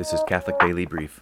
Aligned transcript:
This 0.00 0.14
is 0.14 0.22
Catholic 0.26 0.58
Daily 0.60 0.86
Brief. 0.86 1.20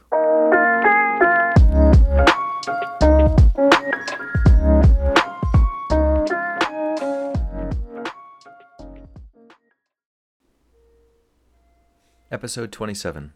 Episode 12.31 12.71
27 12.71 13.33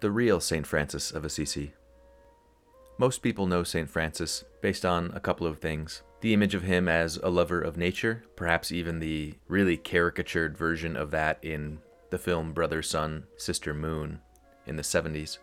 The 0.00 0.10
Real 0.10 0.38
St. 0.38 0.66
Francis 0.66 1.12
of 1.12 1.24
Assisi. 1.24 1.72
Most 2.98 3.22
people 3.22 3.46
know 3.46 3.62
St. 3.62 3.88
Francis 3.88 4.44
based 4.60 4.84
on 4.84 5.10
a 5.14 5.20
couple 5.20 5.46
of 5.46 5.60
things. 5.60 6.02
The 6.20 6.34
image 6.34 6.54
of 6.54 6.64
him 6.64 6.90
as 6.90 7.16
a 7.16 7.30
lover 7.30 7.62
of 7.62 7.78
nature, 7.78 8.24
perhaps 8.36 8.70
even 8.70 8.98
the 8.98 9.32
really 9.48 9.78
caricatured 9.78 10.58
version 10.58 10.94
of 10.94 11.10
that 11.12 11.38
in 11.40 11.78
the 12.10 12.18
film 12.18 12.52
Brother, 12.52 12.82
Sun, 12.82 13.24
Sister, 13.38 13.72
Moon 13.72 14.20
in 14.68 14.76
the 14.76 14.82
70s. 14.82 15.38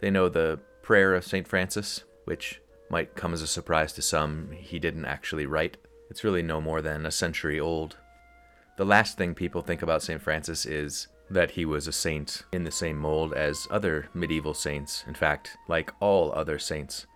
They 0.00 0.10
know 0.10 0.28
the 0.28 0.60
Prayer 0.82 1.14
of 1.14 1.24
St. 1.24 1.46
Francis, 1.46 2.04
which 2.24 2.60
might 2.90 3.14
come 3.14 3.34
as 3.34 3.42
a 3.42 3.46
surprise 3.46 3.92
to 3.94 4.02
some. 4.02 4.50
He 4.52 4.78
didn't 4.78 5.04
actually 5.04 5.46
write. 5.46 5.76
It's 6.10 6.24
really 6.24 6.42
no 6.42 6.60
more 6.60 6.80
than 6.80 7.04
a 7.04 7.10
century 7.10 7.60
old. 7.60 7.96
The 8.76 8.84
last 8.84 9.18
thing 9.18 9.34
people 9.34 9.60
think 9.60 9.82
about 9.82 10.02
St. 10.02 10.22
Francis 10.22 10.64
is 10.64 11.08
that 11.30 11.50
he 11.50 11.64
was 11.64 11.86
a 11.86 11.92
saint 11.92 12.44
in 12.52 12.64
the 12.64 12.70
same 12.70 12.96
mold 12.96 13.34
as 13.34 13.68
other 13.70 14.08
medieval 14.14 14.54
saints, 14.54 15.04
in 15.06 15.14
fact, 15.14 15.56
like 15.68 15.92
all 16.00 16.32
other 16.32 16.58
saints. 16.58 17.06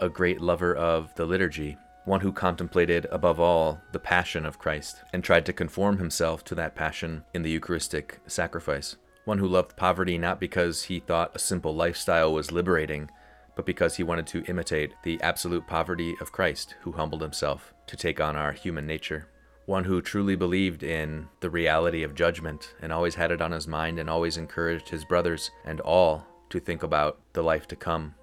A 0.00 0.08
great 0.08 0.40
lover 0.40 0.74
of 0.74 1.14
the 1.14 1.24
liturgy, 1.24 1.78
one 2.04 2.20
who 2.20 2.32
contemplated 2.32 3.06
above 3.10 3.40
all 3.40 3.80
the 3.92 3.98
passion 3.98 4.44
of 4.44 4.58
Christ 4.58 4.96
and 5.12 5.24
tried 5.24 5.46
to 5.46 5.52
conform 5.52 5.98
himself 5.98 6.44
to 6.44 6.54
that 6.56 6.74
passion 6.74 7.24
in 7.32 7.42
the 7.42 7.50
Eucharistic 7.50 8.20
sacrifice. 8.26 8.96
One 9.26 9.36
who 9.36 9.46
loved 9.46 9.76
poverty 9.76 10.16
not 10.16 10.40
because 10.40 10.84
he 10.84 10.98
thought 10.98 11.36
a 11.36 11.38
simple 11.38 11.76
lifestyle 11.76 12.32
was 12.32 12.50
liberating, 12.50 13.10
but 13.54 13.66
because 13.66 13.96
he 13.96 14.02
wanted 14.02 14.26
to 14.28 14.44
imitate 14.44 14.94
the 15.02 15.20
absolute 15.20 15.66
poverty 15.66 16.16
of 16.22 16.32
Christ, 16.32 16.74
who 16.80 16.92
humbled 16.92 17.20
himself 17.20 17.74
to 17.88 17.96
take 17.96 18.20
on 18.22 18.34
our 18.34 18.52
human 18.52 18.86
nature 18.86 19.28
one 19.66 19.84
who 19.84 20.00
truly 20.00 20.36
believed 20.36 20.82
in 20.82 21.28
the 21.40 21.50
reality 21.50 22.04
of 22.04 22.14
judgment 22.14 22.74
and 22.80 22.92
always 22.92 23.16
had 23.16 23.32
it 23.32 23.42
on 23.42 23.50
his 23.50 23.66
mind 23.66 23.98
and 23.98 24.08
always 24.08 24.36
encouraged 24.36 24.88
his 24.88 25.04
brothers 25.04 25.50
and 25.64 25.80
all 25.80 26.24
to 26.48 26.60
think 26.60 26.82
about 26.82 27.18
the 27.32 27.42
life 27.42 27.66
to 27.66 27.76
come. 27.76 28.14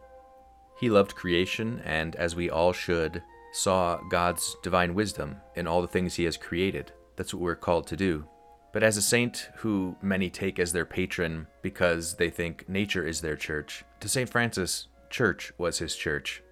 He 0.80 0.90
loved 0.90 1.16
creation 1.16 1.82
and, 1.86 2.16
as 2.16 2.36
we 2.36 2.50
all 2.50 2.72
should, 2.72 3.22
saw 3.52 4.00
God's 4.10 4.56
divine 4.64 4.96
wisdom 4.96 5.36
in 5.56 5.68
all 5.68 5.82
the 5.82 5.88
things 5.88 6.16
he 6.16 6.24
has 6.24 6.38
created. 6.38 6.94
That's 7.18 7.34
what 7.34 7.44
we're 7.44 7.56
called 7.56 7.88
to 7.88 7.98
do. 7.98 8.26
But 8.74 8.84
as 8.84 8.98
a 8.98 9.02
saint 9.02 9.50
who 9.58 9.96
many 10.02 10.30
take 10.30 10.60
as 10.60 10.74
their 10.74 10.86
patron 10.86 11.48
because 11.62 12.16
they 12.16 12.30
think 12.30 12.68
nature 12.68 13.08
is 13.08 13.22
their 13.22 13.38
church, 13.38 13.86
to 14.02 14.10
St. 14.10 14.28
Francis, 14.28 14.88
church 15.10 15.54
was 15.58 15.78
his 15.78 15.96
church. 15.96 16.44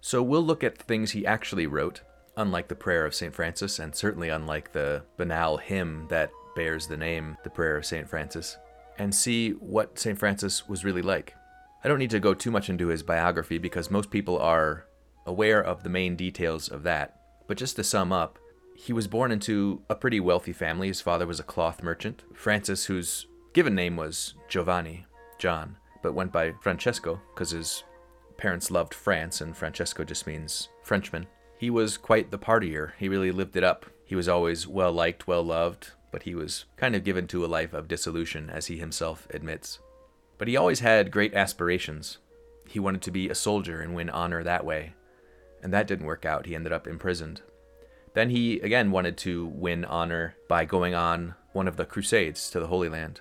So 0.00 0.22
we'll 0.22 0.44
look 0.44 0.62
at 0.62 0.78
things 0.78 1.10
he 1.10 1.26
actually 1.26 1.66
wrote 1.66 2.02
unlike 2.36 2.68
the 2.68 2.74
prayer 2.74 3.04
of 3.04 3.14
St. 3.14 3.34
Francis, 3.34 3.78
and 3.78 3.94
certainly 3.94 4.28
unlike 4.28 4.72
the 4.72 5.02
banal 5.16 5.56
hymn 5.56 6.06
that 6.08 6.30
bears 6.54 6.86
the 6.86 6.96
name, 6.96 7.36
the 7.44 7.50
prayer 7.50 7.76
of 7.76 7.86
St. 7.86 8.08
Francis, 8.08 8.56
and 8.98 9.14
see 9.14 9.50
what 9.50 9.98
St. 9.98 10.18
Francis 10.18 10.68
was 10.68 10.84
really 10.84 11.02
like. 11.02 11.34
I 11.84 11.88
don't 11.88 11.98
need 11.98 12.10
to 12.10 12.20
go 12.20 12.34
too 12.34 12.50
much 12.50 12.70
into 12.70 12.88
his 12.88 13.02
biography 13.02 13.58
because 13.58 13.90
most 13.90 14.10
people 14.10 14.38
are 14.38 14.86
aware 15.26 15.62
of 15.62 15.82
the 15.82 15.88
main 15.88 16.16
details 16.16 16.68
of 16.68 16.84
that. 16.84 17.16
But 17.48 17.56
just 17.56 17.76
to 17.76 17.84
sum 17.84 18.12
up, 18.12 18.38
he 18.82 18.92
was 18.92 19.06
born 19.06 19.30
into 19.30 19.80
a 19.88 19.94
pretty 19.94 20.18
wealthy 20.18 20.52
family. 20.52 20.88
His 20.88 21.00
father 21.00 21.24
was 21.24 21.38
a 21.38 21.44
cloth 21.44 21.84
merchant. 21.84 22.24
Francis, 22.34 22.86
whose 22.86 23.26
given 23.52 23.76
name 23.76 23.94
was 23.96 24.34
Giovanni, 24.48 25.06
John, 25.38 25.76
but 26.02 26.14
went 26.14 26.32
by 26.32 26.54
Francesco 26.60 27.20
because 27.32 27.52
his 27.52 27.84
parents 28.36 28.72
loved 28.72 28.92
France, 28.92 29.40
and 29.40 29.56
Francesco 29.56 30.02
just 30.02 30.26
means 30.26 30.68
Frenchman. 30.82 31.28
He 31.58 31.70
was 31.70 31.96
quite 31.96 32.32
the 32.32 32.40
partier. 32.40 32.90
He 32.98 33.08
really 33.08 33.30
lived 33.30 33.54
it 33.54 33.62
up. 33.62 33.86
He 34.04 34.16
was 34.16 34.28
always 34.28 34.66
well 34.66 34.92
liked, 34.92 35.28
well 35.28 35.44
loved, 35.44 35.92
but 36.10 36.24
he 36.24 36.34
was 36.34 36.64
kind 36.76 36.96
of 36.96 37.04
given 37.04 37.28
to 37.28 37.44
a 37.44 37.46
life 37.46 37.72
of 37.72 37.86
dissolution, 37.86 38.50
as 38.50 38.66
he 38.66 38.78
himself 38.78 39.28
admits. 39.30 39.78
But 40.38 40.48
he 40.48 40.56
always 40.56 40.80
had 40.80 41.12
great 41.12 41.34
aspirations. 41.34 42.18
He 42.66 42.80
wanted 42.80 43.02
to 43.02 43.12
be 43.12 43.28
a 43.28 43.34
soldier 43.36 43.80
and 43.80 43.94
win 43.94 44.10
honor 44.10 44.42
that 44.42 44.64
way. 44.64 44.94
And 45.62 45.72
that 45.72 45.86
didn't 45.86 46.06
work 46.06 46.24
out. 46.24 46.46
He 46.46 46.56
ended 46.56 46.72
up 46.72 46.88
imprisoned. 46.88 47.42
Then 48.14 48.30
he 48.30 48.60
again 48.60 48.90
wanted 48.90 49.16
to 49.18 49.46
win 49.46 49.84
honor 49.84 50.36
by 50.48 50.64
going 50.64 50.94
on 50.94 51.34
one 51.52 51.68
of 51.68 51.76
the 51.76 51.84
crusades 51.84 52.50
to 52.50 52.60
the 52.60 52.66
Holy 52.66 52.88
Land. 52.88 53.20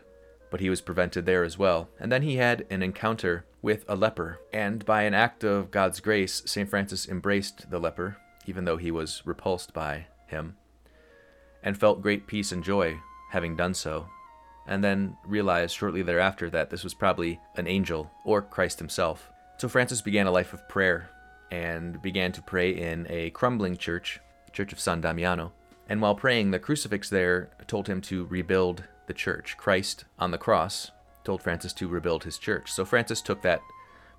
But 0.49 0.59
he 0.59 0.69
was 0.69 0.81
prevented 0.81 1.25
there 1.25 1.43
as 1.43 1.57
well. 1.57 1.89
And 1.99 2.11
then 2.11 2.23
he 2.23 2.35
had 2.35 2.65
an 2.69 2.83
encounter 2.83 3.45
with 3.61 3.85
a 3.87 3.95
leper. 3.95 4.39
And 4.51 4.83
by 4.85 5.03
an 5.03 5.13
act 5.13 5.43
of 5.45 5.71
God's 5.71 6.01
grace, 6.01 6.41
St. 6.45 6.69
Francis 6.69 7.07
embraced 7.07 7.71
the 7.71 7.79
leper 7.79 8.17
even 8.45 8.65
though 8.65 8.77
he 8.77 8.91
was 8.91 9.21
repulsed 9.25 9.73
by 9.73 10.07
him, 10.27 10.55
and 11.63 11.77
felt 11.77 12.01
great 12.01 12.27
peace 12.27 12.51
and 12.51 12.63
joy 12.63 12.99
having 13.31 13.55
done 13.55 13.73
so, 13.73 14.07
and 14.67 14.83
then 14.83 15.15
realized 15.25 15.75
shortly 15.75 16.01
thereafter 16.01 16.49
that 16.49 16.69
this 16.69 16.83
was 16.83 16.93
probably 16.93 17.39
an 17.55 17.67
angel 17.67 18.11
or 18.25 18.41
Christ 18.41 18.79
himself. 18.79 19.29
So 19.57 19.67
Francis 19.69 20.01
began 20.01 20.27
a 20.27 20.31
life 20.31 20.53
of 20.53 20.67
prayer 20.67 21.09
and 21.51 22.01
began 22.01 22.31
to 22.33 22.41
pray 22.41 22.71
in 22.71 23.05
a 23.09 23.29
crumbling 23.31 23.77
church, 23.77 24.19
Church 24.53 24.73
of 24.73 24.79
San 24.79 25.01
Damiano. 25.01 25.51
And 25.87 26.01
while 26.01 26.15
praying, 26.15 26.51
the 26.51 26.59
crucifix 26.59 27.09
there 27.09 27.49
told 27.67 27.87
him 27.87 28.01
to 28.01 28.25
rebuild 28.25 28.83
the 29.07 29.13
church. 29.13 29.57
Christ 29.57 30.05
on 30.19 30.31
the 30.31 30.37
cross 30.37 30.91
told 31.23 31.41
Francis 31.41 31.73
to 31.73 31.87
rebuild 31.87 32.23
his 32.23 32.37
church. 32.37 32.71
So 32.71 32.85
Francis 32.85 33.21
took 33.21 33.41
that 33.41 33.61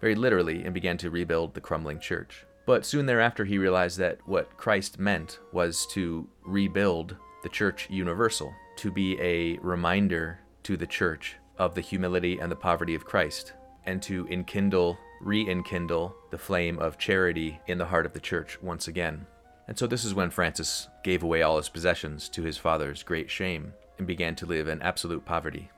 very 0.00 0.14
literally 0.14 0.64
and 0.64 0.74
began 0.74 0.98
to 0.98 1.10
rebuild 1.10 1.54
the 1.54 1.60
crumbling 1.60 1.98
church. 1.98 2.44
But 2.66 2.86
soon 2.86 3.06
thereafter, 3.06 3.44
he 3.44 3.58
realized 3.58 3.98
that 3.98 4.18
what 4.26 4.56
Christ 4.56 4.98
meant 4.98 5.38
was 5.52 5.86
to 5.92 6.28
rebuild 6.44 7.16
the 7.42 7.48
church 7.48 7.88
universal, 7.90 8.54
to 8.76 8.90
be 8.90 9.20
a 9.20 9.58
reminder 9.58 10.38
to 10.64 10.76
the 10.76 10.86
church 10.86 11.36
of 11.58 11.74
the 11.74 11.80
humility 11.80 12.38
and 12.38 12.50
the 12.50 12.56
poverty 12.56 12.94
of 12.94 13.04
Christ, 13.04 13.52
and 13.84 14.00
to 14.02 14.26
enkindle, 14.28 14.96
re 15.20 15.46
enkindle 15.48 16.14
the 16.30 16.38
flame 16.38 16.78
of 16.78 16.98
charity 16.98 17.60
in 17.66 17.78
the 17.78 17.86
heart 17.86 18.06
of 18.06 18.12
the 18.12 18.20
church 18.20 18.60
once 18.62 18.86
again. 18.88 19.26
And 19.68 19.78
so 19.78 19.86
this 19.86 20.04
is 20.04 20.14
when 20.14 20.30
Francis 20.30 20.88
gave 21.04 21.22
away 21.22 21.42
all 21.42 21.56
his 21.56 21.68
possessions 21.68 22.28
to 22.30 22.42
his 22.42 22.58
father's 22.58 23.02
great 23.02 23.30
shame 23.30 23.72
and 23.98 24.06
began 24.06 24.34
to 24.36 24.46
live 24.46 24.68
in 24.68 24.82
absolute 24.82 25.24
poverty 25.24 25.70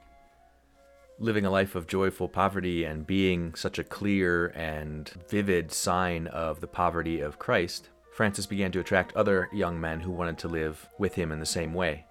living 1.19 1.47
a 1.47 1.51
life 1.51 1.75
of 1.75 1.87
joyful 1.87 2.29
poverty 2.29 2.85
and 2.85 3.07
being 3.07 3.55
such 3.55 3.79
a 3.79 3.85
clear 3.85 4.49
and 4.49 5.11
vivid 5.29 5.73
sign 5.73 6.27
of 6.29 6.61
the 6.61 6.67
poverty 6.67 7.21
of 7.21 7.39
Christ, 7.39 7.89
Francis 8.13 8.47
began 8.47 8.73
to 8.73 8.81
attract 8.81 9.15
other 9.15 9.49
young 9.53 9.81
men 9.81 10.01
who 10.01 10.11
wanted 10.11 10.39
to 10.39 10.49
live 10.49 10.89
with 10.99 11.15
him 11.15 11.33
in 11.33 11.41
the 11.41 11.47
same 11.47 11.75
way. 11.75 12.07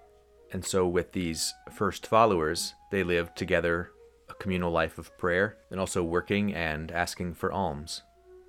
And 0.52 0.64
so, 0.64 0.86
with 0.86 1.12
these 1.12 1.52
first 1.72 2.06
followers, 2.06 2.74
they 2.90 3.02
lived 3.02 3.36
together 3.36 3.90
a 4.28 4.34
communal 4.34 4.70
life 4.70 4.98
of 4.98 5.16
prayer 5.18 5.56
and 5.70 5.80
also 5.80 6.02
working 6.02 6.54
and 6.54 6.92
asking 6.92 7.34
for 7.34 7.52
alms. 7.52 8.02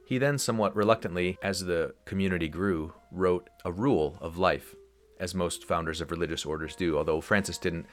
He 0.06 0.20
then, 0.20 0.38
somewhat 0.38 0.76
reluctantly, 0.76 1.38
as 1.42 1.66
the 1.66 1.96
community 2.06 2.48
grew, 2.48 2.94
wrote 3.12 3.50
a 3.66 3.72
rule 3.72 4.18
of 4.22 4.38
life, 4.38 4.76
as 5.20 5.34
most 5.34 5.66
founders 5.66 6.00
of 6.00 6.12
religious 6.12 6.46
orders 6.46 6.76
do, 6.76 6.98
although 6.98 7.22
Francis 7.22 7.58
didn't 7.58 7.88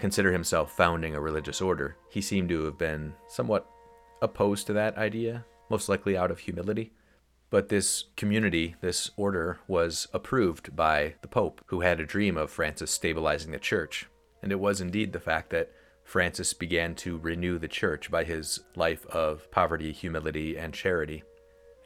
consider 0.00 0.32
himself 0.32 0.76
founding 0.76 1.14
a 1.14 1.20
religious 1.20 1.60
order. 1.60 1.96
He 2.10 2.20
seemed 2.20 2.48
to 2.48 2.64
have 2.64 2.78
been 2.78 3.14
somewhat 3.28 3.66
opposed 4.20 4.66
to 4.66 4.72
that 4.72 4.98
idea, 4.98 5.44
most 5.70 5.88
likely 5.88 6.16
out 6.16 6.32
of 6.32 6.40
humility. 6.40 6.92
But 7.48 7.68
this 7.68 8.04
community, 8.16 8.74
this 8.80 9.10
order, 9.16 9.60
was 9.68 10.08
approved 10.12 10.74
by 10.74 11.14
the 11.22 11.28
Pope, 11.28 11.62
who 11.66 11.82
had 11.82 12.00
a 12.00 12.06
dream 12.06 12.36
of 12.36 12.50
Francis 12.50 12.90
stabilizing 12.90 13.52
the 13.52 13.58
church. 13.58 14.08
And 14.42 14.50
it 14.50 14.58
was 14.58 14.80
indeed 14.80 15.12
the 15.12 15.20
fact 15.20 15.50
that 15.50 15.70
Francis 16.02 16.54
began 16.54 16.96
to 16.96 17.18
renew 17.18 17.58
the 17.58 17.68
church 17.68 18.10
by 18.10 18.24
his 18.24 18.60
life 18.74 19.06
of 19.06 19.48
poverty, 19.52 19.92
humility, 19.92 20.58
and 20.58 20.74
charity. 20.74 21.22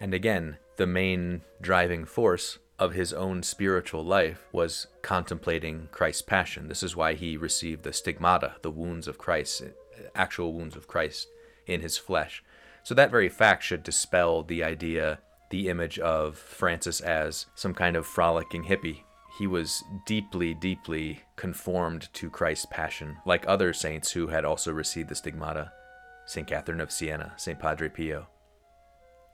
And 0.01 0.13
again, 0.15 0.59
the 0.77 0.87
main 0.87 1.43
driving 1.61 2.05
force 2.05 2.59
of 2.79 2.93
his 2.93 3.13
own 3.13 3.43
spiritual 3.43 4.05
life 4.05 4.47
was 4.53 4.87
contemplating 5.03 5.89
Christ's 5.91 6.23
passion. 6.23 6.69
This 6.69 6.83
is 6.83 6.95
why 6.95 7.15
he 7.15 7.37
received 7.37 7.83
the 7.83 7.93
stigmata, 7.93 8.57
the 8.63 8.71
wounds 8.71 9.09
of 9.09 9.19
Christ, 9.19 9.63
actual 10.15 10.53
wounds 10.53 10.77
of 10.77 10.87
Christ 10.87 11.29
in 11.67 11.81
his 11.81 11.97
flesh. 11.97 12.45
So 12.83 12.95
that 12.95 13.11
very 13.11 13.29
fact 13.29 13.63
should 13.63 13.83
dispel 13.83 14.43
the 14.43 14.63
idea, 14.63 15.19
the 15.51 15.69
image 15.69 15.99
of 15.99 16.37
Francis 16.37 17.01
as 17.01 17.47
some 17.55 17.75
kind 17.75 17.97
of 17.97 18.07
frolicking 18.07 18.65
hippie. 18.65 19.03
He 19.39 19.47
was 19.47 19.83
deeply, 20.07 20.55
deeply 20.55 21.21
conformed 21.37 22.13
to 22.15 22.31
Christ's 22.31 22.67
passion, 22.71 23.17
like 23.27 23.45
other 23.47 23.73
saints 23.73 24.13
who 24.13 24.29
had 24.29 24.45
also 24.45 24.73
received 24.73 25.09
the 25.09 25.15
stigmata 25.15 25.73
St. 26.27 26.47
Catherine 26.47 26.81
of 26.81 26.91
Siena, 26.91 27.33
St. 27.37 27.59
Padre 27.59 27.89
Pio. 27.89 28.27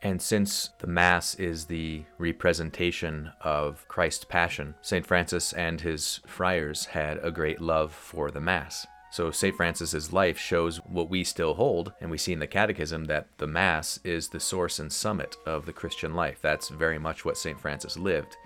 And 0.03 0.21
since 0.21 0.71
the 0.79 0.89
Mass 0.89 1.37
is 1.37 1.67
the 1.67 2.05
representation 2.19 3.31
of 3.41 3.87
Christ's 3.87 4.25
Passion, 4.25 4.75
St. 4.83 5.07
Francis 5.07 5.53
and 5.53 5.81
his 5.81 6.21
friars 6.27 6.87
had 6.87 7.19
a 7.23 7.31
great 7.31 7.61
love 7.61 7.93
for 7.93 8.31
the 8.33 8.41
Mass. 8.41 8.87
So 9.13 9.31
St. 9.31 9.55
Francis's 9.55 10.13
life 10.13 10.39
shows 10.39 10.79
what 10.79 11.11
we 11.11 11.23
still 11.23 11.55
hold, 11.55 11.93
and 12.01 12.11
we 12.11 12.19
see 12.19 12.33
in 12.33 12.41
the 12.41 12.47
Catechism 12.47 13.05
that 13.05 13.29
the 13.39 13.47
Mass 13.47 14.01
is 14.03 14.29
the 14.29 14.41
source 14.41 14.81
and 14.81 14.91
summit 14.91 15.37
of 15.47 15.67
the 15.67 15.73
Christian 15.73 16.15
life. 16.15 16.39
That's 16.43 16.69
very 16.69 16.99
much 16.99 17.25
what 17.25 17.37
St. 17.37 17.61
Francis 17.61 17.97
lived. 17.97 18.37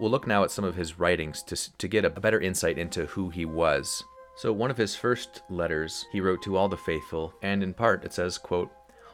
We'll 0.00 0.10
look 0.10 0.26
now 0.26 0.42
at 0.42 0.50
some 0.50 0.64
of 0.64 0.74
his 0.74 0.98
writings 0.98 1.42
to, 1.44 1.78
to 1.78 1.86
get 1.86 2.04
a 2.04 2.10
better 2.10 2.40
insight 2.40 2.78
into 2.78 3.06
who 3.06 3.28
he 3.28 3.44
was. 3.44 4.02
So 4.36 4.52
one 4.52 4.70
of 4.70 4.76
his 4.76 4.96
first 4.96 5.42
letters 5.50 6.06
he 6.10 6.20
wrote 6.20 6.42
to 6.42 6.56
all 6.56 6.68
the 6.68 6.76
faithful, 6.76 7.34
and 7.42 7.62
in 7.62 7.74
part 7.74 8.04
it 8.04 8.12
says, 8.12 8.38
quote, 8.38 8.70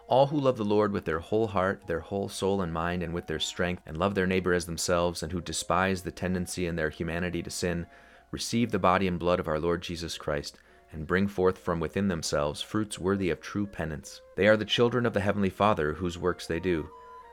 all 0.09 0.27
who 0.27 0.39
love 0.39 0.57
the 0.57 0.65
Lord 0.65 0.93
with 0.93 1.05
their 1.05 1.21
whole 1.21 1.47
heart, 1.47 1.87
their 1.87 2.01
whole 2.01 2.29
soul 2.29 2.61
and 2.61 2.73
mind, 2.73 3.03
and 3.03 3.15
with 3.15 3.27
their 3.27 3.41
strength, 3.41 3.83
and 3.87 3.97
love 3.97 4.15
their 4.15 4.27
neighbor 4.27 4.53
as 4.53 4.67
themselves, 4.67 5.23
and 5.23 5.33
who 5.33 5.41
despise 5.41 6.03
the 6.03 6.11
tendency 6.11 6.67
in 6.67 6.77
their 6.77 6.91
humanity 6.91 7.43
to 7.43 7.51
sin, 7.51 7.87
receive 8.31 8.71
the 8.71 8.79
body 8.79 9.07
and 9.07 9.19
blood 9.19 9.41
of 9.41 9.49
our 9.49 9.59
Lord 9.59 9.83
Jesus 9.83 10.19
Christ, 10.19 10.59
and 10.93 11.07
bring 11.07 11.27
forth 11.29 11.59
from 11.59 11.81
within 11.81 12.09
themselves 12.09 12.61
fruits 12.61 12.99
worthy 12.99 13.31
of 13.31 13.41
true 13.41 13.67
penance. 13.67 14.21
They 14.37 14.47
are 14.49 14.57
the 14.57 14.65
children 14.65 15.07
of 15.07 15.15
the 15.15 15.21
Heavenly 15.21 15.51
Father, 15.51 15.95
whose 15.95 16.19
works 16.19 16.47
they 16.47 16.61
do. 16.61 16.89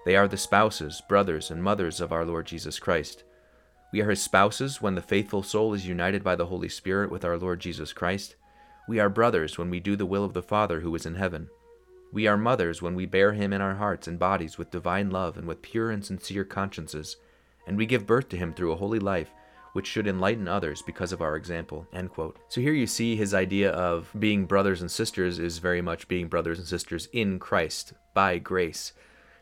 They 0.06 0.16
are 0.16 0.28
the 0.28 0.38
spouses, 0.38 1.02
brothers, 1.10 1.52
and 1.52 1.62
mothers 1.62 2.00
of 2.00 2.14
our 2.14 2.26
Lord 2.26 2.48
Jesus 2.48 2.80
Christ. 2.80 3.24
We 3.92 4.02
are 4.02 4.10
his 4.10 4.22
spouses 4.22 4.82
when 4.82 4.96
the 4.96 5.02
faithful 5.02 5.44
soul 5.44 5.74
is 5.74 5.88
united 5.88 6.24
by 6.24 6.36
the 6.36 6.46
Holy 6.46 6.70
Spirit 6.70 7.12
with 7.12 7.26
our 7.26 7.38
Lord 7.38 7.60
Jesus 7.60 7.92
Christ. 7.92 8.36
We 8.88 9.00
are 9.00 9.10
brothers 9.10 9.58
when 9.58 9.70
we 9.70 9.80
do 9.80 9.96
the 9.96 10.06
will 10.06 10.24
of 10.24 10.34
the 10.34 10.42
Father 10.42 10.80
who 10.80 10.94
is 10.96 11.06
in 11.06 11.16
heaven. 11.16 11.50
We 12.12 12.28
are 12.28 12.38
mothers 12.38 12.82
when 12.82 12.96
we 12.96 13.06
bear 13.06 13.34
him 13.34 13.54
in 13.54 13.62
our 13.62 13.76
hearts 13.76 14.08
and 14.08 14.18
bodies 14.18 14.58
with 14.58 14.72
divine 14.72 15.12
love 15.12 15.38
and 15.38 15.48
with 15.48 15.62
pure 15.62 15.92
and 15.92 16.04
sincere 16.04 16.44
consciences, 16.44 17.18
and 17.68 17.78
we 17.78 17.86
give 17.86 18.08
birth 18.08 18.30
to 18.30 18.38
him 18.38 18.54
through 18.54 18.72
a 18.72 18.78
holy 18.78 19.00
life 19.00 19.32
which 19.74 19.88
should 19.88 20.08
enlighten 20.08 20.48
others 20.48 20.82
because 20.82 21.12
of 21.12 21.22
our 21.22 21.36
example. 21.36 21.88
End 21.94 22.10
quote. 22.10 22.38
So 22.50 22.62
here 22.62 22.74
you 22.74 22.88
see 22.88 23.16
his 23.16 23.34
idea 23.34 23.72
of 23.72 24.10
being 24.18 24.46
brothers 24.46 24.82
and 24.82 24.90
sisters 24.90 25.40
is 25.40 25.60
very 25.60 25.82
much 25.82 26.08
being 26.08 26.28
brothers 26.28 26.60
and 26.60 26.68
sisters 26.68 27.08
in 27.14 27.40
Christ 27.40 27.94
by 28.14 28.40
grace. 28.40 28.94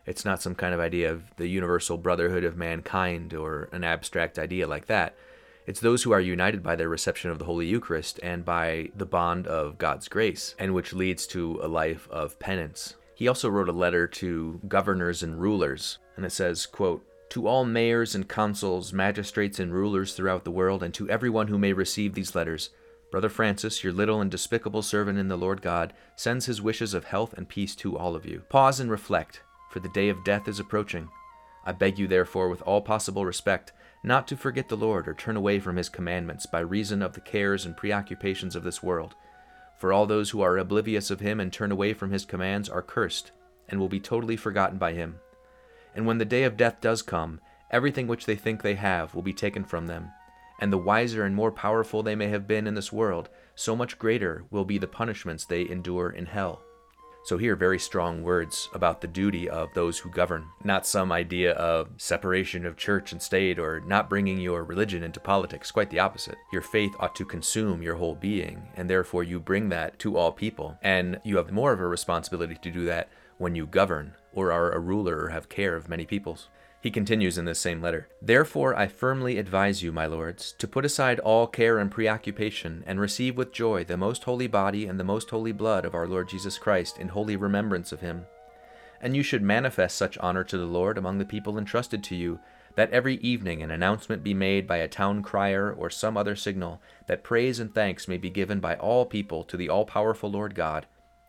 It's 0.05 0.25
not 0.25 0.41
some 0.41 0.55
kind 0.55 0.73
of 0.73 0.79
idea 0.79 1.11
of 1.11 1.35
the 1.35 1.47
universal 1.47 1.97
brotherhood 1.97 2.43
of 2.43 2.57
mankind 2.57 3.33
or 3.33 3.69
an 3.71 3.83
abstract 3.83 4.39
idea 4.39 4.67
like 4.67 4.87
that. 4.87 5.15
It's 5.67 5.81
those 5.81 6.01
who 6.01 6.13
are 6.13 6.21
united 6.21 6.63
by 6.63 6.77
their 6.77 6.87
reception 6.87 7.29
of 7.29 7.39
the 7.39 7.45
Holy 7.45 7.67
Eucharist 7.67 8.21
and 8.23 8.45
by 8.45 8.89
the 8.95 9.05
bond 9.05 9.47
of 9.47 9.77
God's 9.77 10.07
grace, 10.07 10.55
and 10.57 10.73
which 10.73 10.93
leads 10.93 11.27
to 11.27 11.59
a 11.61 11.67
life 11.67 12.07
of 12.09 12.39
penance. 12.39 12.95
He 13.15 13.27
also 13.27 13.49
wrote 13.49 13.67
a 13.67 13.73
letter 13.73 14.07
to 14.07 14.61
governors 14.67 15.23
and 15.23 15.41
rulers, 15.41 15.97
and 16.15 16.25
it 16.25 16.31
says, 16.31 16.65
quote, 16.65 17.05
to 17.31 17.47
all 17.47 17.65
mayors 17.65 18.15
and 18.15 18.29
consuls, 18.29 18.93
magistrates 18.93 19.59
and 19.59 19.73
rulers 19.73 20.13
throughout 20.13 20.45
the 20.45 20.51
world, 20.51 20.81
and 20.81 20.93
to 20.93 21.09
everyone 21.09 21.47
who 21.49 21.57
may 21.57 21.73
receive 21.73 22.13
these 22.13 22.33
letters, 22.33 22.69
Brother 23.11 23.29
Francis, 23.29 23.83
your 23.83 23.91
little 23.91 24.21
and 24.21 24.31
despicable 24.31 24.81
servant 24.81 25.19
in 25.19 25.27
the 25.27 25.37
Lord 25.37 25.61
God, 25.61 25.91
sends 26.15 26.45
his 26.45 26.61
wishes 26.61 26.93
of 26.93 27.03
health 27.03 27.33
and 27.33 27.49
peace 27.49 27.75
to 27.75 27.97
all 27.97 28.15
of 28.15 28.25
you. 28.25 28.43
Pause 28.47 28.79
and 28.79 28.91
reflect 28.91 29.41
for 29.69 29.81
the 29.81 29.89
day 29.89 30.07
of 30.07 30.23
death 30.23 30.47
is 30.47 30.59
approaching. 30.59 31.09
I 31.65 31.73
beg 31.73 31.99
you, 31.99 32.07
therefore, 32.07 32.47
with 32.47 32.61
all 32.61 32.81
possible 32.81 33.25
respect, 33.25 33.73
not 34.03 34.27
to 34.27 34.37
forget 34.37 34.69
the 34.69 34.77
Lord 34.77 35.07
or 35.07 35.13
turn 35.13 35.35
away 35.35 35.59
from 35.59 35.75
his 35.75 35.89
commandments 35.89 36.45
by 36.45 36.59
reason 36.59 37.01
of 37.01 37.13
the 37.13 37.21
cares 37.21 37.65
and 37.65 37.75
preoccupations 37.75 38.55
of 38.55 38.63
this 38.63 38.81
world. 38.81 39.15
For 39.77 39.93
all 39.93 40.05
those 40.05 40.31
who 40.31 40.41
are 40.41 40.57
oblivious 40.57 41.11
of 41.11 41.19
him 41.19 41.39
and 41.39 41.51
turn 41.51 41.71
away 41.71 41.93
from 41.93 42.11
his 42.11 42.25
commands 42.25 42.69
are 42.69 42.81
cursed, 42.81 43.31
and 43.69 43.79
will 43.79 43.89
be 43.89 43.99
totally 43.99 44.35
forgotten 44.35 44.77
by 44.77 44.93
him. 44.93 45.19
And 45.95 46.05
when 46.05 46.17
the 46.17 46.25
day 46.25 46.43
of 46.43 46.57
death 46.57 46.81
does 46.81 47.01
come, 47.01 47.41
everything 47.69 48.07
which 48.07 48.25
they 48.25 48.35
think 48.35 48.61
they 48.61 48.75
have 48.75 49.13
will 49.13 49.21
be 49.21 49.33
taken 49.33 49.63
from 49.63 49.87
them. 49.87 50.11
And 50.59 50.73
the 50.73 50.77
wiser 50.77 51.23
and 51.23 51.35
more 51.35 51.51
powerful 51.51 52.01
they 52.01 52.15
may 52.15 52.27
have 52.29 52.47
been 52.47 52.65
in 52.65 52.73
this 52.73 52.91
world, 52.91 53.29
so 53.55 53.75
much 53.75 53.99
greater 53.99 54.45
will 54.49 54.65
be 54.65 54.77
the 54.77 54.87
punishments 54.87 55.45
they 55.45 55.67
endure 55.69 56.09
in 56.09 56.25
hell. 56.25 56.61
So, 57.27 57.37
here, 57.37 57.57
very 57.57 57.77
strong 57.77 58.23
words 58.23 58.69
about 58.73 59.01
the 59.01 59.07
duty 59.07 59.49
of 59.49 59.73
those 59.73 59.99
who 59.99 60.09
govern, 60.09 60.45
not 60.63 60.87
some 60.87 61.11
idea 61.11 61.51
of 61.55 61.89
separation 61.97 62.65
of 62.65 62.77
church 62.77 63.11
and 63.11 63.21
state 63.21 63.59
or 63.59 63.81
not 63.81 64.09
bringing 64.09 64.39
your 64.39 64.63
religion 64.63 65.03
into 65.03 65.19
politics. 65.19 65.69
Quite 65.69 65.89
the 65.89 65.99
opposite. 65.99 66.37
Your 66.53 66.61
faith 66.61 66.95
ought 67.01 67.15
to 67.17 67.25
consume 67.25 67.81
your 67.81 67.95
whole 67.95 68.15
being, 68.15 68.69
and 68.77 68.89
therefore 68.89 69.23
you 69.23 69.41
bring 69.41 69.67
that 69.67 69.99
to 69.99 70.15
all 70.15 70.31
people. 70.31 70.77
And 70.81 71.19
you 71.25 71.35
have 71.35 71.51
more 71.51 71.73
of 71.73 71.81
a 71.81 71.87
responsibility 71.87 72.55
to 72.61 72.71
do 72.71 72.85
that 72.85 73.09
when 73.39 73.55
you 73.55 73.67
govern, 73.67 74.13
or 74.31 74.53
are 74.53 74.71
a 74.71 74.79
ruler 74.79 75.25
or 75.25 75.27
have 75.27 75.49
care 75.49 75.75
of 75.75 75.89
many 75.89 76.05
peoples. 76.05 76.47
He 76.87 76.91
continues 76.91 77.37
in 77.37 77.43
this 77.43 77.59
same 77.59 77.81
letter 77.81 78.07
Therefore 78.21 78.73
I 78.73 78.87
firmly 78.87 79.37
advise 79.37 79.83
you, 79.83 79.91
my 79.91 80.05
lords, 80.05 80.53
to 80.53 80.69
put 80.69 80.85
aside 80.85 81.19
all 81.19 81.45
care 81.45 81.79
and 81.79 81.91
preoccupation, 81.91 82.81
and 82.87 82.97
receive 82.97 83.35
with 83.35 83.51
joy 83.51 83.83
the 83.83 83.97
most 83.97 84.23
holy 84.23 84.47
body 84.47 84.85
and 84.85 84.97
the 84.97 85.03
most 85.03 85.29
holy 85.29 85.51
blood 85.51 85.83
of 85.83 85.93
our 85.93 86.07
Lord 86.07 86.29
Jesus 86.29 86.57
Christ 86.57 86.97
in 86.97 87.09
holy 87.09 87.35
remembrance 87.35 87.91
of 87.91 87.99
him. 87.99 88.25
And 89.01 89.17
you 89.17 89.21
should 89.21 89.41
manifest 89.41 89.97
such 89.97 90.17
honor 90.19 90.45
to 90.45 90.57
the 90.57 90.63
Lord 90.63 90.97
among 90.97 91.17
the 91.17 91.25
people 91.25 91.57
entrusted 91.57 92.05
to 92.05 92.15
you, 92.15 92.39
that 92.75 92.91
every 92.91 93.15
evening 93.15 93.61
an 93.61 93.69
announcement 93.69 94.23
be 94.23 94.33
made 94.33 94.65
by 94.65 94.77
a 94.77 94.87
town 94.87 95.23
crier 95.23 95.69
or 95.69 95.89
some 95.89 96.15
other 96.15 96.37
signal, 96.37 96.81
that 97.07 97.21
praise 97.21 97.59
and 97.59 97.75
thanks 97.75 98.07
may 98.07 98.17
be 98.17 98.29
given 98.29 98.61
by 98.61 98.75
all 98.77 99.05
people 99.05 99.43
to 99.43 99.57
the 99.57 99.67
all 99.67 99.83
powerful 99.83 100.31
Lord 100.31 100.55
God. 100.55 100.85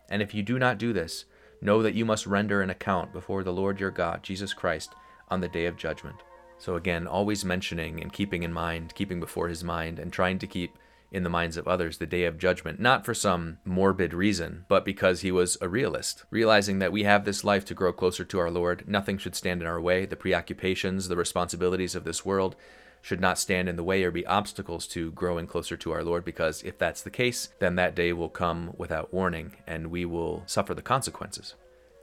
And 0.09 0.21
if 0.21 0.33
you 0.33 0.41
do 0.41 0.57
not 0.57 0.77
do 0.77 0.93
this, 0.93 1.25
know 1.59 1.81
that 1.81 1.95
you 1.95 2.05
must 2.05 2.25
render 2.25 2.61
an 2.61 2.69
account 2.69 3.11
before 3.11 3.43
the 3.43 3.51
Lord 3.51 3.81
your 3.81 3.91
God, 3.91 4.23
Jesus 4.23 4.53
Christ, 4.53 4.95
on 5.29 5.41
the 5.41 5.47
day 5.47 5.65
of 5.65 5.77
judgment. 5.77 6.17
So 6.57 6.75
again, 6.75 7.07
always 7.07 7.45
mentioning 7.45 8.01
and 8.01 8.11
keeping 8.11 8.43
in 8.43 8.51
mind, 8.51 8.93
keeping 8.95 9.19
before 9.19 9.47
his 9.47 9.63
mind, 9.63 9.97
and 9.99 10.11
trying 10.11 10.39
to 10.39 10.47
keep 10.47 10.77
in 11.11 11.23
the 11.23 11.29
minds 11.29 11.57
of 11.57 11.67
others 11.67 11.97
the 11.97 12.05
day 12.05 12.25
of 12.25 12.37
judgment, 12.37 12.79
not 12.79 13.03
for 13.03 13.13
some 13.13 13.57
morbid 13.65 14.13
reason, 14.13 14.65
but 14.67 14.85
because 14.85 15.21
he 15.21 15.31
was 15.31 15.57
a 15.59 15.67
realist, 15.67 16.23
realizing 16.29 16.79
that 16.79 16.91
we 16.91 17.03
have 17.03 17.25
this 17.25 17.43
life 17.43 17.65
to 17.65 17.73
grow 17.73 17.91
closer 17.91 18.23
to 18.23 18.39
our 18.39 18.51
Lord. 18.51 18.83
Nothing 18.87 19.17
should 19.17 19.35
stand 19.35 19.61
in 19.61 19.67
our 19.67 19.81
way. 19.81 20.05
The 20.05 20.15
preoccupations, 20.15 21.07
the 21.07 21.15
responsibilities 21.15 21.95
of 21.95 22.03
this 22.03 22.25
world 22.25 22.55
should 23.01 23.21
not 23.21 23.39
stand 23.39 23.69
in 23.69 23.77
the 23.77 23.83
way 23.83 24.03
or 24.03 24.11
be 24.11 24.25
obstacles 24.27 24.85
to 24.85 25.11
growing 25.13 25.47
closer 25.47 25.77
to 25.77 25.91
our 25.91 26.03
Lord, 26.03 26.25
because 26.25 26.61
if 26.63 26.77
that's 26.77 27.01
the 27.01 27.09
case, 27.09 27.49
then 27.59 27.75
that 27.75 27.95
day 27.95 28.11
will 28.13 28.29
come 28.29 28.73
without 28.77 29.13
warning 29.13 29.55
and 29.65 29.87
we 29.87 30.05
will 30.05 30.43
suffer 30.45 30.73
the 30.73 30.81
consequences. 30.81 31.55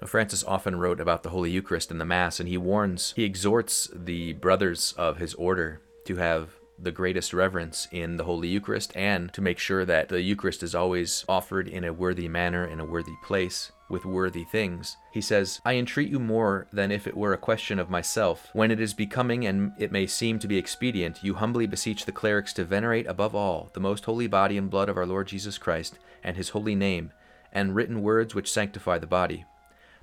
Francis 0.04 0.44
often 0.44 0.76
wrote 0.76 1.00
about 1.00 1.22
the 1.22 1.30
Holy 1.30 1.50
Eucharist 1.50 1.90
and 1.90 2.00
the 2.00 2.04
Mass, 2.04 2.38
and 2.38 2.48
he 2.48 2.58
warns, 2.58 3.12
he 3.16 3.24
exhorts 3.24 3.88
the 3.94 4.34
brothers 4.34 4.92
of 4.96 5.16
his 5.16 5.34
order 5.34 5.80
to 6.04 6.16
have 6.16 6.50
the 6.78 6.92
greatest 6.92 7.32
reverence 7.32 7.88
in 7.90 8.16
the 8.16 8.24
Holy 8.24 8.48
Eucharist 8.48 8.94
and 8.94 9.32
to 9.32 9.40
make 9.40 9.58
sure 9.58 9.84
that 9.84 10.08
the 10.08 10.20
Eucharist 10.20 10.62
is 10.62 10.74
always 10.74 11.24
offered 11.28 11.68
in 11.68 11.84
a 11.84 11.92
worthy 11.92 12.28
manner, 12.28 12.66
in 12.66 12.80
a 12.80 12.84
worthy 12.84 13.14
place, 13.24 13.72
with 13.88 14.04
worthy 14.04 14.44
things. 14.44 14.96
He 15.12 15.20
says, 15.20 15.60
I 15.64 15.74
entreat 15.74 16.10
you 16.10 16.18
more 16.18 16.66
than 16.72 16.90
if 16.90 17.06
it 17.06 17.16
were 17.16 17.32
a 17.32 17.38
question 17.38 17.78
of 17.78 17.88
myself. 17.88 18.50
When 18.52 18.70
it 18.70 18.80
is 18.80 18.94
becoming 18.94 19.46
and 19.46 19.72
it 19.78 19.92
may 19.92 20.06
seem 20.06 20.38
to 20.40 20.48
be 20.48 20.58
expedient, 20.58 21.22
you 21.22 21.34
humbly 21.34 21.66
beseech 21.66 22.04
the 22.04 22.12
clerics 22.12 22.52
to 22.54 22.64
venerate 22.64 23.06
above 23.06 23.34
all 23.34 23.70
the 23.72 23.80
most 23.80 24.04
holy 24.04 24.26
body 24.26 24.58
and 24.58 24.70
blood 24.70 24.88
of 24.88 24.96
our 24.96 25.06
Lord 25.06 25.28
Jesus 25.28 25.56
Christ, 25.56 25.98
and 26.22 26.36
his 26.36 26.50
holy 26.50 26.74
name, 26.74 27.12
and 27.52 27.74
written 27.74 28.02
words 28.02 28.34
which 28.34 28.52
sanctify 28.52 28.98
the 28.98 29.06
body 29.06 29.44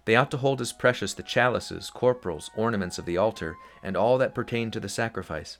they 0.05 0.15
ought 0.15 0.31
to 0.31 0.37
hold 0.37 0.59
as 0.61 0.73
precious 0.73 1.13
the 1.13 1.23
chalices, 1.23 1.89
corporals, 1.89 2.49
ornaments 2.55 2.97
of 2.97 3.05
the 3.05 3.17
altar, 3.17 3.55
and 3.81 3.95
all 3.95 4.17
that 4.17 4.35
pertain 4.35 4.69
to 4.71 4.79
the 4.79 4.89
sacrifice. 4.89 5.57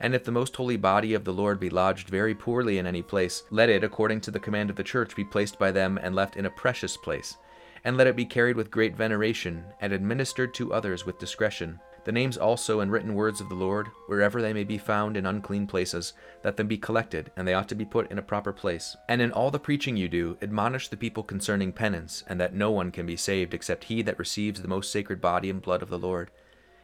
And 0.00 0.14
if 0.14 0.24
the 0.24 0.32
most 0.32 0.56
holy 0.56 0.76
body 0.76 1.14
of 1.14 1.24
the 1.24 1.32
Lord 1.32 1.60
be 1.60 1.70
lodged 1.70 2.08
very 2.08 2.34
poorly 2.34 2.78
in 2.78 2.86
any 2.86 3.02
place, 3.02 3.44
let 3.50 3.68
it, 3.68 3.84
according 3.84 4.20
to 4.22 4.30
the 4.30 4.40
command 4.40 4.68
of 4.68 4.76
the 4.76 4.82
Church, 4.82 5.14
be 5.14 5.24
placed 5.24 5.58
by 5.58 5.70
them 5.70 5.98
and 6.02 6.14
left 6.14 6.36
in 6.36 6.46
a 6.46 6.50
precious 6.50 6.96
place. 6.96 7.36
And 7.84 7.96
let 7.96 8.06
it 8.06 8.16
be 8.16 8.24
carried 8.24 8.56
with 8.56 8.70
great 8.70 8.96
veneration, 8.96 9.64
and 9.80 9.92
administered 9.92 10.54
to 10.54 10.72
others 10.74 11.06
with 11.06 11.18
discretion, 11.18 11.78
the 12.04 12.12
names 12.12 12.36
also 12.36 12.80
and 12.80 12.92
written 12.92 13.14
words 13.14 13.40
of 13.40 13.48
the 13.48 13.54
Lord, 13.54 13.88
wherever 14.06 14.42
they 14.42 14.52
may 14.52 14.64
be 14.64 14.78
found 14.78 15.16
in 15.16 15.24
unclean 15.24 15.66
places, 15.66 16.12
let 16.44 16.56
them 16.56 16.66
be 16.66 16.76
collected, 16.76 17.30
and 17.36 17.48
they 17.48 17.54
ought 17.54 17.68
to 17.70 17.74
be 17.74 17.84
put 17.84 18.10
in 18.10 18.18
a 18.18 18.22
proper 18.22 18.52
place. 18.52 18.96
And 19.08 19.22
in 19.22 19.32
all 19.32 19.50
the 19.50 19.58
preaching 19.58 19.96
you 19.96 20.08
do, 20.08 20.36
admonish 20.42 20.88
the 20.88 20.96
people 20.96 21.22
concerning 21.22 21.72
penance, 21.72 22.22
and 22.26 22.38
that 22.40 22.54
no 22.54 22.70
one 22.70 22.90
can 22.90 23.06
be 23.06 23.16
saved 23.16 23.54
except 23.54 23.84
he 23.84 24.02
that 24.02 24.18
receives 24.18 24.60
the 24.60 24.68
most 24.68 24.92
sacred 24.92 25.20
body 25.20 25.48
and 25.48 25.62
blood 25.62 25.82
of 25.82 25.88
the 25.88 25.98
Lord. 25.98 26.30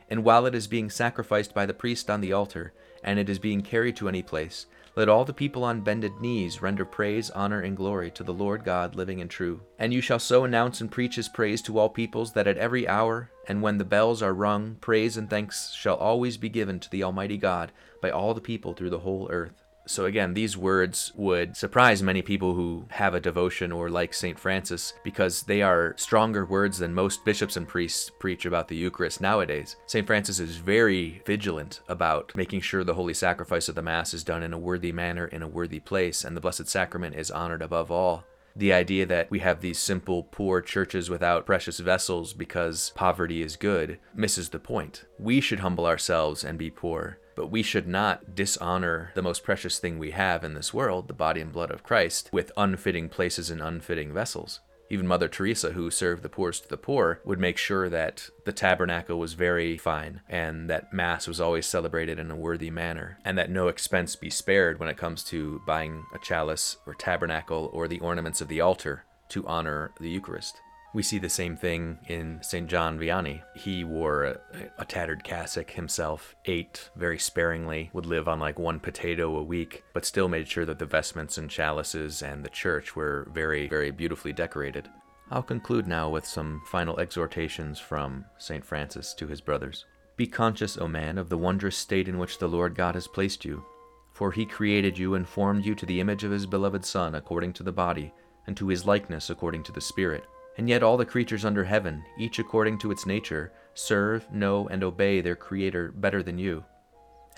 And 0.08 0.24
while 0.24 0.46
it 0.46 0.54
is 0.54 0.66
being 0.66 0.90
sacrificed 0.90 1.54
by 1.54 1.66
the 1.66 1.74
priest 1.74 2.10
on 2.10 2.20
the 2.20 2.32
altar, 2.32 2.72
and 3.04 3.18
it 3.18 3.28
is 3.28 3.38
being 3.38 3.62
carried 3.62 3.96
to 3.96 4.08
any 4.08 4.22
place, 4.22 4.66
let 4.96 5.08
all 5.08 5.24
the 5.24 5.32
people 5.32 5.64
on 5.64 5.82
bended 5.82 6.20
knees 6.20 6.60
render 6.60 6.84
praise, 6.84 7.30
honor, 7.30 7.60
and 7.60 7.76
glory 7.76 8.10
to 8.10 8.24
the 8.24 8.34
Lord 8.34 8.64
God 8.64 8.94
living 8.94 9.20
and 9.20 9.30
true. 9.30 9.60
And 9.78 9.92
you 9.92 10.00
shall 10.00 10.18
so 10.18 10.44
announce 10.44 10.80
and 10.80 10.90
preach 10.90 11.16
his 11.16 11.28
praise 11.28 11.62
to 11.62 11.78
all 11.78 11.88
peoples 11.88 12.32
that 12.32 12.48
at 12.48 12.58
every 12.58 12.88
hour, 12.88 13.30
and 13.46 13.62
when 13.62 13.78
the 13.78 13.84
bells 13.84 14.22
are 14.22 14.34
rung, 14.34 14.76
praise 14.80 15.16
and 15.16 15.30
thanks 15.30 15.72
shall 15.72 15.96
always 15.96 16.36
be 16.36 16.48
given 16.48 16.80
to 16.80 16.90
the 16.90 17.02
Almighty 17.02 17.36
God 17.36 17.72
by 18.02 18.10
all 18.10 18.34
the 18.34 18.40
people 18.40 18.74
through 18.74 18.90
the 18.90 18.98
whole 19.00 19.28
earth. 19.30 19.62
So, 19.90 20.04
again, 20.04 20.34
these 20.34 20.56
words 20.56 21.12
would 21.16 21.56
surprise 21.56 22.00
many 22.00 22.22
people 22.22 22.54
who 22.54 22.84
have 22.90 23.12
a 23.12 23.20
devotion 23.20 23.72
or 23.72 23.90
like 23.90 24.14
St. 24.14 24.38
Francis 24.38 24.94
because 25.02 25.42
they 25.42 25.62
are 25.62 25.96
stronger 25.98 26.46
words 26.46 26.78
than 26.78 26.94
most 26.94 27.24
bishops 27.24 27.56
and 27.56 27.66
priests 27.66 28.08
preach 28.20 28.46
about 28.46 28.68
the 28.68 28.76
Eucharist 28.76 29.20
nowadays. 29.20 29.74
St. 29.86 30.06
Francis 30.06 30.38
is 30.38 30.58
very 30.58 31.20
vigilant 31.26 31.80
about 31.88 32.30
making 32.36 32.60
sure 32.60 32.84
the 32.84 32.94
holy 32.94 33.14
sacrifice 33.14 33.68
of 33.68 33.74
the 33.74 33.82
Mass 33.82 34.14
is 34.14 34.22
done 34.22 34.44
in 34.44 34.52
a 34.52 34.58
worthy 34.58 34.92
manner, 34.92 35.26
in 35.26 35.42
a 35.42 35.48
worthy 35.48 35.80
place, 35.80 36.22
and 36.22 36.36
the 36.36 36.40
Blessed 36.40 36.68
Sacrament 36.68 37.16
is 37.16 37.32
honored 37.32 37.60
above 37.60 37.90
all 37.90 38.22
the 38.54 38.72
idea 38.72 39.06
that 39.06 39.30
we 39.30 39.38
have 39.40 39.60
these 39.60 39.78
simple, 39.78 40.24
poor 40.24 40.60
churches 40.60 41.08
without 41.08 41.46
precious 41.46 41.78
vessels 41.78 42.32
because 42.32 42.92
poverty 42.94 43.42
is 43.42 43.56
good 43.56 43.98
misses 44.14 44.48
the 44.48 44.58
point. 44.58 45.04
We 45.18 45.40
should 45.40 45.60
humble 45.60 45.86
ourselves 45.86 46.44
and 46.44 46.58
be 46.58 46.70
poor, 46.70 47.18
but 47.34 47.50
we 47.50 47.62
should 47.62 47.86
not 47.86 48.34
dishonor 48.34 49.10
the 49.14 49.22
most 49.22 49.42
precious 49.42 49.78
thing 49.78 49.98
we 49.98 50.10
have 50.10 50.44
in 50.44 50.54
this 50.54 50.74
world, 50.74 51.08
the 51.08 51.14
body 51.14 51.40
and 51.40 51.52
blood 51.52 51.70
of 51.70 51.82
Christ, 51.82 52.30
with 52.32 52.52
unfitting 52.56 53.08
places 53.08 53.50
and 53.50 53.60
unfitting 53.60 54.12
vessels. 54.12 54.60
Even 54.92 55.06
Mother 55.06 55.28
Teresa, 55.28 55.70
who 55.70 55.88
served 55.88 56.24
the 56.24 56.28
poorest 56.28 56.64
of 56.64 56.68
the 56.68 56.76
poor, 56.76 57.20
would 57.24 57.38
make 57.38 57.56
sure 57.56 57.88
that 57.88 58.28
the 58.44 58.52
tabernacle 58.52 59.20
was 59.20 59.34
very 59.34 59.78
fine 59.78 60.20
and 60.28 60.68
that 60.68 60.92
Mass 60.92 61.28
was 61.28 61.40
always 61.40 61.64
celebrated 61.64 62.18
in 62.18 62.28
a 62.28 62.36
worthy 62.36 62.70
manner, 62.70 63.18
and 63.24 63.38
that 63.38 63.50
no 63.50 63.68
expense 63.68 64.16
be 64.16 64.30
spared 64.30 64.80
when 64.80 64.88
it 64.88 64.96
comes 64.96 65.22
to 65.24 65.62
buying 65.64 66.04
a 66.12 66.18
chalice 66.18 66.76
or 66.86 66.94
tabernacle 66.94 67.70
or 67.72 67.86
the 67.86 68.00
ornaments 68.00 68.40
of 68.40 68.48
the 68.48 68.60
altar 68.60 69.04
to 69.28 69.46
honor 69.46 69.92
the 70.00 70.10
Eucharist. 70.10 70.60
We 70.92 71.04
see 71.04 71.18
the 71.18 71.28
same 71.28 71.56
thing 71.56 71.98
in 72.08 72.42
St. 72.42 72.68
John 72.68 72.98
Vianney. 72.98 73.42
He 73.54 73.84
wore 73.84 74.24
a, 74.24 74.40
a, 74.76 74.84
tattered 74.84 75.22
cassock 75.22 75.70
himself, 75.70 76.34
ate 76.46 76.90
very 76.96 77.18
sparingly, 77.18 77.90
would 77.92 78.06
live 78.06 78.26
on 78.26 78.40
like 78.40 78.58
one 78.58 78.80
potato 78.80 79.36
a 79.36 79.42
week, 79.42 79.84
but 79.94 80.04
still 80.04 80.28
made 80.28 80.48
sure 80.48 80.64
that 80.64 80.80
the 80.80 80.86
vestments 80.86 81.38
and 81.38 81.48
chalices 81.48 82.22
and 82.22 82.44
the 82.44 82.50
church 82.50 82.96
were 82.96 83.28
very, 83.32 83.68
very 83.68 83.92
beautifully 83.92 84.32
decorated. 84.32 84.88
I'll 85.30 85.44
conclude 85.44 85.86
now 85.86 86.10
with 86.10 86.26
some 86.26 86.60
final 86.66 86.98
exhortations 86.98 87.78
from 87.78 88.24
St. 88.38 88.64
Francis 88.64 89.14
to 89.14 89.28
his 89.28 89.40
brothers. 89.40 89.84
Be 90.16 90.26
conscious, 90.26 90.76
O 90.76 90.88
man, 90.88 91.18
of 91.18 91.28
the 91.28 91.38
wondrous 91.38 91.76
state 91.76 92.08
in 92.08 92.18
which 92.18 92.38
the 92.38 92.48
Lord 92.48 92.74
God 92.74 92.96
has 92.96 93.06
placed 93.06 93.44
you. 93.44 93.64
For 94.12 94.32
he 94.32 94.44
created 94.44 94.98
you 94.98 95.14
and 95.14 95.28
formed 95.28 95.64
you 95.64 95.76
to 95.76 95.86
the 95.86 96.00
image 96.00 96.24
of 96.24 96.32
his 96.32 96.46
beloved 96.46 96.84
Son 96.84 97.14
according 97.14 97.52
to 97.54 97.62
the 97.62 97.70
body, 97.70 98.12
and 98.48 98.56
to 98.56 98.66
his 98.66 98.84
likeness 98.84 99.30
according 99.30 99.62
to 99.62 99.72
the 99.72 99.80
Spirit 99.80 100.24
and 100.60 100.68
yet 100.68 100.82
all 100.82 100.98
the 100.98 101.06
creatures 101.06 101.46
under 101.46 101.64
heaven, 101.64 102.04
each 102.18 102.38
according 102.38 102.76
to 102.76 102.90
its 102.90 103.06
nature, 103.06 103.50
serve, 103.72 104.30
know, 104.30 104.68
and 104.68 104.84
obey 104.84 105.22
their 105.22 105.34
Creator 105.34 105.90
better 105.92 106.22
than 106.22 106.36
you. 106.36 106.62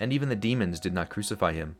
And 0.01 0.11
even 0.11 0.27
the 0.27 0.35
demons 0.35 0.77
did 0.77 0.93
not 0.93 1.09
crucify 1.09 1.53
him, 1.53 1.77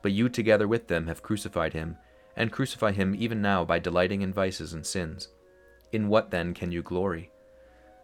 but 0.00 0.12
you 0.12 0.30
together 0.30 0.66
with 0.66 0.88
them 0.88 1.06
have 1.06 1.22
crucified 1.22 1.74
him, 1.74 1.98
and 2.34 2.50
crucify 2.50 2.92
him 2.92 3.14
even 3.14 3.42
now 3.42 3.62
by 3.62 3.78
delighting 3.78 4.22
in 4.22 4.32
vices 4.32 4.72
and 4.72 4.86
sins. 4.86 5.28
In 5.92 6.08
what 6.08 6.30
then 6.30 6.54
can 6.54 6.72
you 6.72 6.80
glory? 6.80 7.30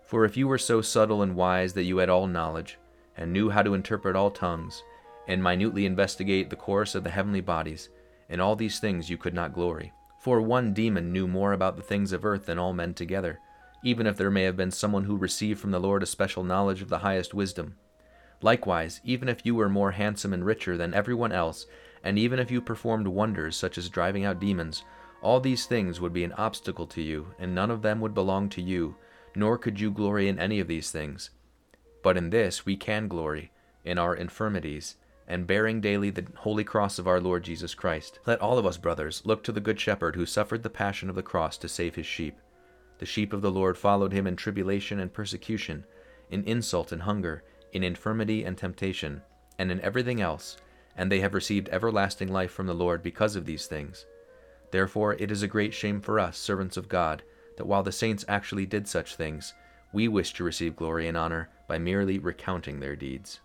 For 0.03 0.27
if 0.27 0.37
you 0.37 0.47
were 0.47 0.59
so 0.59 0.83
subtle 0.83 1.23
and 1.23 1.35
wise 1.35 1.73
that 1.73 1.85
you 1.85 1.97
had 1.97 2.11
all 2.11 2.27
knowledge, 2.27 2.77
and 3.17 3.33
knew 3.33 3.49
how 3.49 3.63
to 3.63 3.73
interpret 3.73 4.17
all 4.17 4.31
tongues, 4.31 4.83
and 5.27 5.43
minutely 5.43 5.87
investigate 5.87 6.51
the 6.51 6.57
course 6.57 6.95
of 6.95 7.05
the 7.05 7.11
heavenly 7.11 7.41
bodies, 7.41 7.89
in 8.29 8.39
all 8.39 8.55
these 8.55 8.81
things 8.81 9.09
you 9.09 9.17
could 9.17 9.33
not 9.33 9.55
glory. 9.55 9.95
For 10.23 10.41
one 10.41 10.73
demon 10.73 11.13
knew 11.13 11.27
more 11.27 11.53
about 11.53 11.75
the 11.75 11.83
things 11.83 12.13
of 12.13 12.25
earth 12.25 12.47
than 12.47 12.57
all 12.57 12.73
men 12.73 12.95
together, 12.95 13.41
even 13.83 14.07
if 14.07 14.17
there 14.17 14.31
may 14.31 14.45
have 14.45 14.57
been 14.57 14.71
someone 14.71 15.03
who 15.03 15.17
received 15.17 15.59
from 15.59 15.73
the 15.73 15.81
Lord 15.81 16.01
a 16.01 16.07
special 16.07 16.45
knowledge 16.45 16.81
of 16.81 16.89
the 16.89 16.99
highest 16.99 17.35
wisdom. 17.35 17.75
Likewise, 18.41 19.01
even 19.03 19.29
if 19.29 19.45
you 19.45 19.57
were 19.57 19.69
more 19.69 19.91
handsome 19.91 20.33
and 20.33 20.47
richer 20.47 20.77
than 20.77 20.95
everyone 20.95 21.33
else, 21.33 21.67
and 22.05 22.21
even 22.21 22.39
if 22.39 22.53
you 22.53 22.61
performed 22.61 23.09
wonders 23.09 23.57
such 23.57 23.77
as 23.77 23.89
driving 23.89 24.25
out 24.25 24.39
demons, 24.39 24.85
all 25.23 25.41
these 25.41 25.67
things 25.67 26.01
would 26.01 26.13
be 26.13 26.23
an 26.23 26.35
obstacle 26.35 26.87
to 26.87 27.03
you, 27.03 27.35
and 27.41 27.53
none 27.53 27.73
of 27.73 27.83
them 27.83 28.01
would 28.01 28.15
belong 28.15 28.49
to 28.51 28.63
you, 28.63 28.95
nor 29.35 29.59
could 29.59 29.81
you 29.81 29.91
glory 29.91 30.29
in 30.29 30.39
any 30.39 30.61
of 30.61 30.69
these 30.69 30.93
things. 30.93 31.31
But 32.01 32.17
in 32.17 32.31
this 32.31 32.65
we 32.65 32.77
can 32.77 33.09
glory, 33.09 33.51
in 33.85 33.99
our 33.99 34.15
infirmities 34.15 34.95
and 35.27 35.47
bearing 35.47 35.81
daily 35.81 36.11
the 36.11 36.27
holy 36.37 36.65
cross 36.65 36.99
of 36.99 37.07
our 37.07 37.21
Lord 37.21 37.45
Jesus 37.45 37.75
Christ. 37.75 38.19
Let 38.27 38.41
all 38.41 38.59
of 38.59 38.67
us, 38.67 38.77
brothers, 38.77 39.23
look 39.25 39.45
to 39.45 39.53
the 39.53 39.61
Good 39.61 39.81
Shepherd 39.81 40.17
who 40.17 40.27
suffered 40.27 40.63
the 40.63 40.71
passion 40.71 41.09
of 41.09 41.15
the 41.15 41.23
cross 41.23 41.57
to 41.59 41.69
save 41.69 41.95
his 41.95 42.07
sheep. 42.07 42.39
The 42.99 43.07
sheep 43.07 43.33
of 43.33 43.43
the 43.43 43.51
Lord 43.51 43.77
followed 43.79 44.13
him 44.13 44.27
in 44.27 44.37
tribulation 44.37 45.01
and 45.01 45.13
persecution, 45.13 45.85
in 46.31 46.45
insult 46.45 46.93
and 46.93 47.03
hunger, 47.03 47.43
in 47.73 47.83
infirmity 47.83 48.45
and 48.45 48.57
temptation, 48.57 49.23
and 49.59 49.71
in 49.73 49.81
everything 49.81 50.21
else, 50.21 50.57
and 50.97 51.11
they 51.11 51.21
have 51.21 51.35
received 51.35 51.69
everlasting 51.71 52.29
life 52.29 52.51
from 52.51 52.67
the 52.67 52.75
Lord 52.75 53.03
because 53.03 53.37
of 53.37 53.47
these 53.47 53.67
things. 53.67 54.07
Therefore 54.71 55.15
it 55.15 55.31
is 55.31 55.43
a 55.43 55.49
great 55.49 55.75
shame 55.75 56.01
for 56.01 56.19
us, 56.19 56.39
servants 56.39 56.77
of 56.77 56.89
God, 56.89 57.23
that 57.57 57.67
while 57.67 57.83
the 57.83 57.93
saints 57.93 58.25
actually 58.29 58.67
did 58.67 58.89
such 58.89 59.17
things, 59.17 59.55
we 59.93 60.09
wish 60.09 60.33
to 60.35 60.45
receive 60.45 60.77
glory 60.77 61.07
and 61.09 61.17
honor 61.17 61.51
by 61.69 61.79
merely 61.79 62.19
recounting 62.19 62.81
their 62.81 62.97
deeds. 62.97 63.41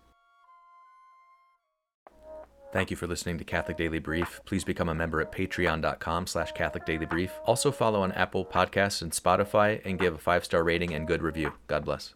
Thank 2.72 2.90
you 2.90 2.96
for 2.96 3.06
listening 3.06 3.38
to 3.38 3.44
Catholic 3.44 3.78
Daily 3.78 3.98
Brief. 3.98 4.40
Please 4.44 4.62
become 4.62 4.90
a 4.90 4.94
member 4.94 5.20
at 5.20 5.32
patreon.com 5.32 6.26
slash 6.26 6.52
Catholic 6.52 6.84
Daily 6.84 7.06
Brief. 7.06 7.32
Also 7.46 7.72
follow 7.72 8.02
on 8.02 8.12
Apple 8.12 8.44
Podcasts 8.44 9.00
and 9.00 9.12
Spotify 9.12 9.80
and 9.86 9.98
give 9.98 10.14
a 10.14 10.18
five-star 10.18 10.62
rating 10.62 10.92
and 10.94 11.06
good 11.06 11.22
review. 11.22 11.52
God 11.66 11.84
bless. 11.84 12.14